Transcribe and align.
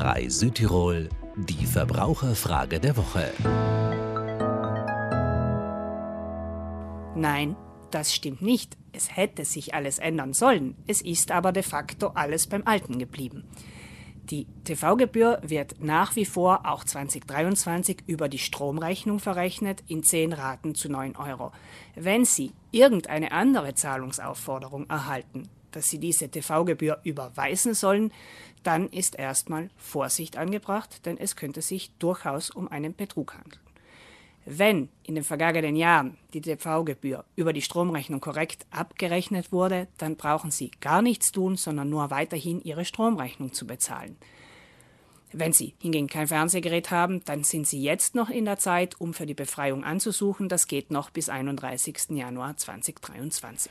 RAI 0.00 0.28
Südtirol, 0.28 1.08
die 1.34 1.66
Verbraucherfrage 1.66 2.78
der 2.78 2.96
Woche. 2.96 3.32
Nein, 7.16 7.56
das 7.90 8.14
stimmt 8.14 8.40
nicht. 8.40 8.76
Es 8.92 9.16
hätte 9.16 9.44
sich 9.44 9.74
alles 9.74 9.98
ändern 9.98 10.34
sollen. 10.34 10.76
Es 10.86 11.00
ist 11.00 11.32
aber 11.32 11.50
de 11.50 11.64
facto 11.64 12.12
alles 12.14 12.46
beim 12.46 12.62
Alten 12.64 13.00
geblieben. 13.00 13.42
Die 14.30 14.46
TV-Gebühr 14.62 15.40
wird 15.42 15.80
nach 15.80 16.14
wie 16.14 16.26
vor 16.26 16.60
auch 16.66 16.84
2023 16.84 18.04
über 18.06 18.28
die 18.28 18.38
Stromrechnung 18.38 19.18
verrechnet 19.18 19.82
in 19.88 20.04
10 20.04 20.32
Raten 20.32 20.76
zu 20.76 20.88
9 20.88 21.16
Euro. 21.16 21.50
Wenn 21.96 22.24
Sie 22.24 22.52
irgendeine 22.70 23.32
andere 23.32 23.74
Zahlungsaufforderung 23.74 24.88
erhalten, 24.88 25.48
dass 25.72 25.86
Sie 25.86 25.98
diese 25.98 26.28
TV-Gebühr 26.28 26.98
überweisen 27.02 27.74
sollen, 27.74 28.12
dann 28.62 28.88
ist 28.88 29.18
erstmal 29.18 29.70
Vorsicht 29.76 30.36
angebracht, 30.36 31.06
denn 31.06 31.18
es 31.18 31.36
könnte 31.36 31.62
sich 31.62 31.90
durchaus 31.98 32.50
um 32.50 32.68
einen 32.68 32.94
Betrug 32.94 33.34
handeln. 33.34 33.60
Wenn 34.50 34.88
in 35.02 35.14
den 35.14 35.24
vergangenen 35.24 35.76
Jahren 35.76 36.16
die 36.32 36.40
TV-Gebühr 36.40 37.24
über 37.36 37.52
die 37.52 37.60
Stromrechnung 37.60 38.20
korrekt 38.20 38.64
abgerechnet 38.70 39.52
wurde, 39.52 39.88
dann 39.98 40.16
brauchen 40.16 40.50
Sie 40.50 40.70
gar 40.80 41.02
nichts 41.02 41.32
tun, 41.32 41.56
sondern 41.56 41.90
nur 41.90 42.10
weiterhin 42.10 42.62
Ihre 42.62 42.86
Stromrechnung 42.86 43.52
zu 43.52 43.66
bezahlen. 43.66 44.16
Wenn 45.32 45.52
Sie 45.52 45.74
hingegen 45.78 46.06
kein 46.06 46.28
Fernsehgerät 46.28 46.90
haben, 46.90 47.22
dann 47.26 47.44
sind 47.44 47.66
Sie 47.66 47.82
jetzt 47.82 48.14
noch 48.14 48.30
in 48.30 48.46
der 48.46 48.58
Zeit, 48.58 48.98
um 48.98 49.12
für 49.12 49.26
die 49.26 49.34
Befreiung 49.34 49.84
anzusuchen. 49.84 50.48
Das 50.48 50.66
geht 50.66 50.90
noch 50.90 51.10
bis 51.10 51.28
31. 51.28 52.10
Januar 52.10 52.56
2023. 52.56 53.70